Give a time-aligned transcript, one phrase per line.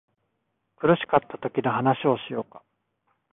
[0.77, 2.63] 苦しかったときの話をしようか